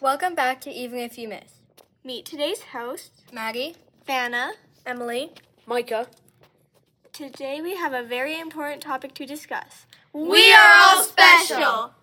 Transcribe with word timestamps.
Welcome 0.00 0.34
back 0.34 0.60
to 0.62 0.70
Even 0.70 0.98
If 0.98 1.16
You 1.16 1.28
Miss. 1.28 1.60
Meet 2.02 2.26
today's 2.26 2.60
hosts, 2.72 3.22
Maddy, 3.32 3.76
Vanna. 4.04 4.54
Emily, 4.84 5.30
Micah. 5.64 6.08
Today 7.12 7.60
we 7.60 7.76
have 7.76 7.92
a 7.92 8.02
very 8.02 8.40
important 8.40 8.82
topic 8.82 9.14
to 9.14 9.26
discuss. 9.26 9.86
We 10.12 10.52
are 10.52 10.74
all 10.82 11.04
special. 11.04 11.94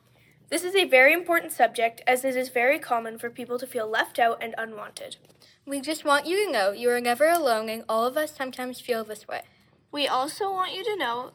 This 0.50 0.64
is 0.64 0.76
a 0.76 0.86
very 0.86 1.12
important 1.12 1.52
subject 1.52 2.02
as 2.08 2.23
it 2.23 2.38
is 2.38 2.48
very 2.48 2.80
common 2.80 3.20
for 3.20 3.30
people 3.30 3.59
to 3.59 3.67
feel 3.67 3.89
left 3.89 4.17
out 4.17 4.42
and 4.42 4.55
unwanted. 4.58 5.17
we 5.66 5.81
just 5.81 6.05
want 6.05 6.26
you 6.26 6.45
to 6.45 6.52
know 6.52 6.72
you 6.72 6.89
are 6.89 7.02
never 7.02 7.28
alone 7.28 7.67
and 7.67 7.84
all 7.89 8.05
of 8.05 8.16
us 8.16 8.34
sometimes 8.34 8.80
feel 8.80 9.03
this 9.03 9.28
way. 9.28 9.42
We 9.92 10.08
also 10.08 10.52
want 10.52 10.73
you 10.73 10.86
to 10.86 10.95
know 10.95 11.31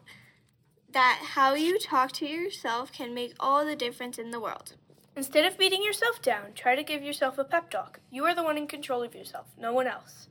that 0.93 1.21
how 1.35 1.55
you 1.55 1.79
talk 1.79 2.13
to 2.13 2.27
yourself 2.27 2.93
can 2.93 3.15
make 3.15 3.35
all 3.39 3.65
the 3.65 3.77
difference 3.77 4.19
in 4.19 4.31
the 4.31 4.41
world. 4.41 4.75
Instead 5.17 5.45
of 5.45 5.59
beating 5.59 5.83
yourself 5.83 6.21
down, 6.21 6.53
try 6.55 6.75
to 6.75 6.83
give 6.83 7.03
yourself 7.03 7.39
a 7.39 7.45
pep 7.45 7.71
talk. 7.71 8.01
You 8.11 8.25
are 8.25 8.35
the 8.35 8.43
one 8.43 8.59
in 8.59 8.67
control 8.67 9.03
of 9.03 9.15
yourself, 9.15 9.47
no 9.59 9.73
one 9.73 9.87
else. 9.87 10.29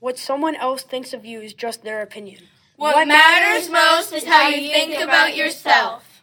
What 0.00 0.18
someone 0.18 0.56
else 0.56 0.82
thinks 0.82 1.12
of 1.12 1.24
you 1.24 1.40
is 1.40 1.54
just 1.54 1.82
their 1.82 2.02
opinion. 2.02 2.44
What 2.76 3.08
matters 3.08 3.70
most 3.70 4.12
is 4.12 4.24
how 4.24 4.48
you 4.48 4.68
think 4.70 5.00
about 5.00 5.36
yourself. 5.36 6.22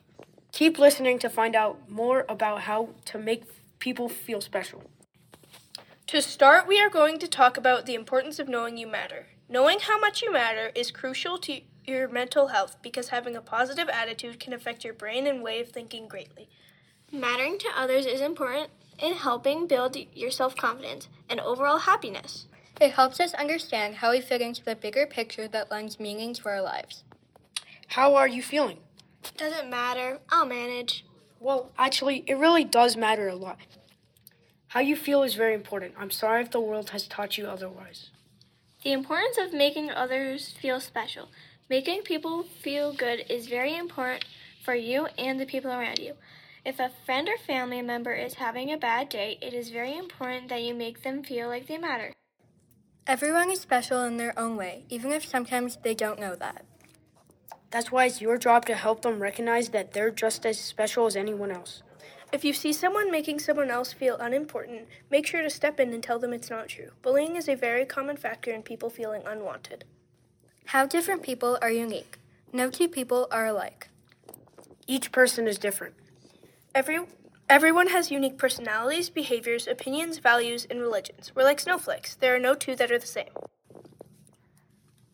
Keep 0.51 0.77
listening 0.77 1.17
to 1.19 1.29
find 1.29 1.55
out 1.55 1.89
more 1.89 2.25
about 2.29 2.61
how 2.61 2.89
to 3.05 3.17
make 3.17 3.43
people 3.79 4.07
feel 4.07 4.39
special. 4.39 4.83
To 6.07 6.21
start, 6.21 6.67
we 6.67 6.79
are 6.79 6.89
going 6.89 7.17
to 7.19 7.27
talk 7.27 7.57
about 7.57 7.85
the 7.85 7.95
importance 7.95 8.37
of 8.37 8.47
knowing 8.47 8.77
you 8.77 8.85
matter. 8.85 9.27
Knowing 9.49 9.79
how 9.79 9.99
much 9.99 10.21
you 10.21 10.31
matter 10.31 10.71
is 10.75 10.91
crucial 10.91 11.37
to 11.39 11.61
your 11.85 12.07
mental 12.07 12.47
health 12.47 12.75
because 12.81 13.09
having 13.09 13.35
a 13.35 13.41
positive 13.41 13.89
attitude 13.89 14.39
can 14.39 14.53
affect 14.53 14.83
your 14.83 14.93
brain 14.93 15.25
and 15.25 15.41
way 15.41 15.59
of 15.59 15.69
thinking 15.69 16.07
greatly. 16.07 16.49
Mattering 17.11 17.57
to 17.59 17.69
others 17.75 18.05
is 18.05 18.21
important 18.21 18.69
in 18.99 19.13
helping 19.13 19.65
build 19.65 19.97
your 20.13 20.29
self 20.29 20.55
confidence 20.55 21.07
and 21.29 21.39
overall 21.39 21.79
happiness. 21.79 22.47
It 22.79 22.91
helps 22.91 23.19
us 23.19 23.33
understand 23.33 23.95
how 23.95 24.11
we 24.11 24.21
fit 24.21 24.41
into 24.41 24.63
the 24.63 24.75
bigger 24.75 25.07
picture 25.07 25.47
that 25.47 25.71
lends 25.71 25.99
meaning 25.99 26.33
to 26.35 26.49
our 26.49 26.61
lives. 26.61 27.03
How 27.87 28.15
are 28.15 28.27
you 28.27 28.43
feeling? 28.43 28.79
Doesn't 29.37 29.69
matter, 29.69 30.19
I'll 30.29 30.45
manage. 30.45 31.05
Well, 31.39 31.71
actually, 31.77 32.23
it 32.27 32.35
really 32.35 32.63
does 32.63 32.97
matter 32.97 33.27
a 33.29 33.35
lot. 33.35 33.57
How 34.73 34.79
you 34.79 34.95
feel 34.95 35.21
is 35.21 35.35
very 35.35 35.53
important. 35.53 35.93
I'm 35.99 36.09
sorry 36.09 36.41
if 36.41 36.49
the 36.49 36.59
world 36.59 36.89
has 36.89 37.07
taught 37.07 37.37
you 37.37 37.45
otherwise. 37.45 38.09
The 38.83 38.91
importance 38.91 39.37
of 39.37 39.53
making 39.53 39.91
others 39.91 40.55
feel 40.59 40.79
special. 40.79 41.27
Making 41.69 42.01
people 42.01 42.41
feel 42.41 42.91
good 42.91 43.23
is 43.29 43.45
very 43.45 43.77
important 43.77 44.25
for 44.65 44.73
you 44.73 45.05
and 45.15 45.39
the 45.39 45.45
people 45.45 45.69
around 45.69 45.99
you. 45.99 46.15
If 46.65 46.79
a 46.79 46.89
friend 47.05 47.29
or 47.29 47.37
family 47.37 47.83
member 47.83 48.13
is 48.13 48.33
having 48.33 48.73
a 48.73 48.77
bad 48.77 49.09
day, 49.09 49.37
it 49.43 49.53
is 49.53 49.69
very 49.69 49.95
important 49.95 50.49
that 50.49 50.63
you 50.63 50.73
make 50.73 51.03
them 51.03 51.21
feel 51.21 51.49
like 51.49 51.67
they 51.67 51.77
matter. 51.77 52.11
Everyone 53.05 53.51
is 53.51 53.59
special 53.61 54.03
in 54.05 54.17
their 54.17 54.33
own 54.39 54.57
way, 54.57 54.85
even 54.89 55.11
if 55.11 55.23
sometimes 55.23 55.77
they 55.83 55.93
don't 55.93 56.19
know 56.19 56.33
that. 56.33 56.65
That's 57.73 57.91
why 57.91 58.05
it's 58.05 58.21
your 58.21 58.37
job 58.37 58.67
to 58.67 58.75
help 58.75 59.01
them 59.01 59.19
recognize 59.19 59.69
that 59.69 59.93
they're 59.93 60.11
just 60.11 60.45
as 60.45 60.59
special 60.59 61.07
as 61.07 61.15
anyone 61.15 61.49
else. 61.49 61.81
If 62.31 62.45
you 62.45 62.53
see 62.53 62.71
someone 62.71 63.09
making 63.09 63.39
someone 63.39 63.71
else 63.71 63.91
feel 63.91 64.15
unimportant, 64.17 64.87
make 65.09 65.25
sure 65.25 65.41
to 65.41 65.49
step 65.49 65.79
in 65.79 65.91
and 65.91 66.03
tell 66.03 66.19
them 66.19 66.33
it's 66.33 66.51
not 66.51 66.67
true. 66.67 66.91
Bullying 67.01 67.35
is 67.35 67.49
a 67.49 67.55
very 67.55 67.83
common 67.83 68.15
factor 68.15 68.51
in 68.51 68.61
people 68.61 68.91
feeling 68.91 69.23
unwanted. 69.25 69.85
How 70.65 70.85
different 70.85 71.23
people 71.23 71.57
are 71.63 71.71
unique. 71.71 72.19
No 72.51 72.69
two 72.69 72.87
people 72.87 73.27
are 73.31 73.47
alike. 73.47 73.89
Each 74.85 75.11
person 75.11 75.47
is 75.47 75.57
different. 75.57 75.95
Every 76.75 76.99
everyone 77.49 77.87
has 77.87 78.11
unique 78.11 78.37
personalities, 78.37 79.09
behaviors, 79.09 79.67
opinions, 79.67 80.19
values, 80.19 80.67
and 80.69 80.79
religions. 80.79 81.31
We're 81.33 81.43
like 81.43 81.59
snowflakes. 81.59 82.13
There 82.13 82.35
are 82.35 82.39
no 82.39 82.53
two 82.53 82.75
that 82.75 82.91
are 82.91 82.99
the 82.99 83.07
same. 83.07 83.33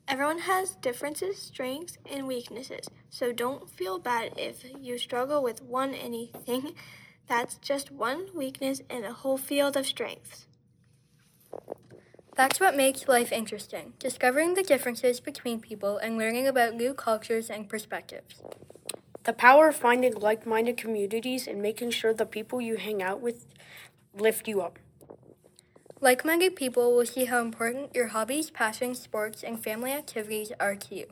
Everyone 0.09 0.39
has 0.39 0.71
differences, 0.71 1.37
strengths, 1.37 1.99
and 2.11 2.25
weaknesses, 2.25 2.89
so 3.11 3.31
don't 3.31 3.69
feel 3.69 3.99
bad 3.99 4.33
if 4.37 4.65
you 4.81 4.97
struggle 4.97 5.43
with 5.43 5.61
one 5.61 5.93
anything. 5.93 6.73
That's 7.27 7.57
just 7.57 7.91
one 7.91 8.29
weakness 8.33 8.81
in 8.89 9.03
a 9.03 9.13
whole 9.13 9.37
field 9.37 9.77
of 9.77 9.85
strengths. 9.85 10.47
That's 12.35 12.59
what 12.59 12.75
makes 12.75 13.07
life 13.07 13.31
interesting 13.31 13.93
discovering 13.99 14.55
the 14.55 14.63
differences 14.63 15.19
between 15.19 15.59
people 15.59 15.97
and 15.97 16.17
learning 16.17 16.47
about 16.47 16.73
new 16.73 16.95
cultures 16.95 17.51
and 17.51 17.69
perspectives. 17.69 18.41
The 19.25 19.33
power 19.33 19.67
of 19.67 19.75
finding 19.75 20.15
like 20.15 20.47
minded 20.47 20.75
communities 20.75 21.47
and 21.47 21.61
making 21.61 21.91
sure 21.91 22.15
the 22.15 22.25
people 22.25 22.59
you 22.59 22.77
hang 22.77 23.03
out 23.03 23.21
with 23.21 23.45
lift 24.17 24.47
you 24.47 24.61
up. 24.61 24.79
Like 26.01 26.23
minded 26.23 26.55
people 26.55 26.95
will 26.95 27.05
see 27.05 27.25
how 27.25 27.41
important 27.41 27.93
your 27.93 28.07
hobbies, 28.07 28.49
passions, 28.49 29.01
sports, 29.01 29.43
and 29.43 29.61
family 29.61 29.91
activities 29.91 30.53
are 30.57 30.75
to 30.75 30.95
you. 30.95 31.07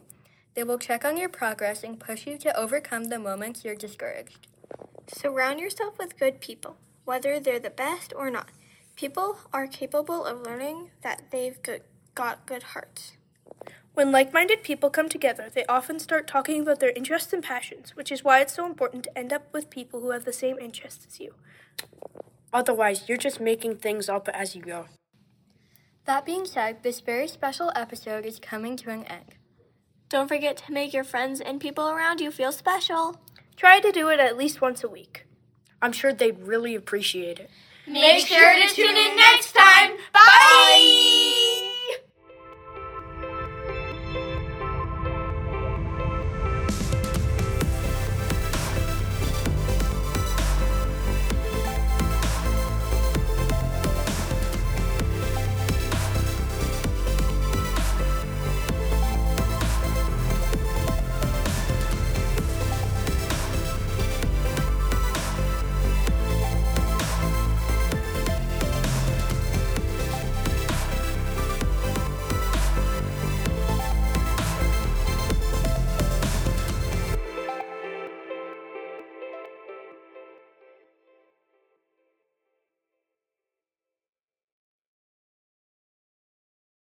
They 0.54 0.64
will 0.64 0.80
check 0.80 1.04
on 1.04 1.18
your 1.18 1.28
progress 1.28 1.84
and 1.84 2.00
push 2.00 2.26
you 2.26 2.38
to 2.38 2.58
overcome 2.58 3.06
the 3.06 3.20
moments 3.20 3.66
you're 3.66 3.76
discouraged. 3.76 4.48
Surround 5.08 5.60
yourself 5.60 5.98
with 6.00 6.18
good 6.18 6.40
people, 6.40 6.78
whether 7.04 7.38
they're 7.38 7.60
the 7.60 7.70
best 7.70 8.14
or 8.16 8.32
not. 8.32 8.48
People 8.96 9.40
are 9.52 9.68
capable 9.68 10.24
of 10.24 10.42
learning 10.42 10.92
that 11.04 11.32
they've 11.32 11.62
good, 11.62 11.82
got 12.16 12.46
good 12.46 12.64
hearts. 12.64 13.18
When 13.94 14.14
like 14.14 14.34
minded 14.34 14.64
people 14.64 14.90
come 14.90 15.10
together, 15.10 15.50
they 15.54 15.66
often 15.66 16.00
start 16.00 16.28
talking 16.28 16.62
about 16.62 16.80
their 16.80 16.92
interests 16.92 17.34
and 17.34 17.44
passions, 17.44 17.98
which 17.98 18.12
is 18.12 18.24
why 18.24 18.40
it's 18.40 18.56
so 18.56 18.66
important 18.66 19.04
to 19.04 19.18
end 19.18 19.34
up 19.34 19.52
with 19.52 19.70
people 19.70 20.00
who 20.00 20.12
have 20.12 20.24
the 20.24 20.32
same 20.32 20.58
interests 20.60 21.06
as 21.06 21.20
you. 21.20 21.34
Otherwise, 22.58 23.08
you're 23.08 23.20
just 23.20 23.40
making 23.40 23.76
things 23.76 24.10
up 24.10 24.28
as 24.34 24.56
you 24.56 24.64
go. 24.64 24.88
That 26.06 26.26
being 26.26 26.44
said, 26.44 26.82
this 26.82 27.02
very 27.02 27.28
special 27.28 27.72
episode 27.76 28.26
is 28.26 28.40
coming 28.40 28.76
to 28.78 28.90
an 28.90 29.04
end. 29.04 29.36
Don't 30.10 30.28
forget 30.28 30.58
to 30.58 30.74
make 30.74 30.92
your 30.92 31.04
friends 31.04 31.40
and 31.40 31.62
people 31.62 31.88
around 31.88 32.20
you 32.20 32.32
feel 32.32 32.52
special. 32.52 33.22
Try 33.58 33.80
to 33.80 33.92
do 33.92 34.10
it 34.10 34.20
at 34.20 34.38
least 34.38 34.60
once 34.60 34.84
a 34.84 34.90
week. 34.90 35.28
I'm 35.84 35.92
sure 35.92 36.12
they'd 36.12 36.40
really 36.40 36.74
appreciate 36.74 37.38
it. 37.38 37.52
Make 37.86 38.26
sure 38.26 38.54
to 38.54 38.68
tune 38.74 38.98
in 38.98 39.16
next 39.16 39.54
time. 39.54 39.92
Bye. 40.12 41.47